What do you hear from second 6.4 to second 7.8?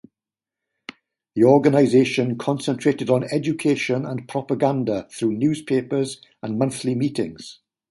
and monthly meetings.